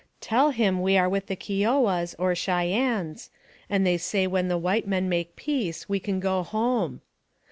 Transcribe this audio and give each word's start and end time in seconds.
Tell 0.19 0.49
him 0.49 0.81
we 0.81 0.97
are 0.97 1.07
with 1.07 1.27
the 1.27 1.35
Kio 1.35 1.79
wahs, 1.83 2.15
or 2.17 2.33
Cheyennes; 2.33 3.29
and 3.69 3.85
they 3.85 3.99
say 3.99 4.25
when 4.25 4.47
the 4.47 4.57
white 4.57 4.87
men 4.87 5.07
make 5.07 5.35
peace 5.35 5.87
we 5.87 5.99
can 5.99 6.19
go 6.19 6.41
home. 6.41 7.01